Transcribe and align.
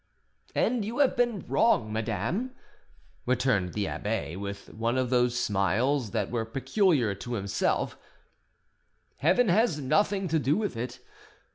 "And 0.55 0.83
you 0.83 0.97
have 0.97 1.15
been 1.15 1.45
wrong, 1.47 1.93
madame," 1.93 2.55
returned 3.27 3.75
the 3.75 3.87
abbe, 3.87 4.35
with 4.35 4.73
one 4.73 4.97
of 4.97 5.11
those 5.11 5.39
smiles 5.39 6.09
that 6.09 6.31
were 6.31 6.43
peculiar 6.43 7.13
to 7.13 7.33
himself; 7.35 7.99
"Heaven 9.17 9.49
has 9.49 9.79
nothing 9.79 10.27
to 10.29 10.39
do 10.39 10.57
with 10.57 10.75
it. 10.75 11.01